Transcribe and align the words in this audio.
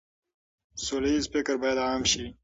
سوله 0.85 1.09
ييز 1.11 1.25
فکر 1.33 1.53
بايد 1.61 1.77
عام 1.87 2.03
شي. 2.11 2.23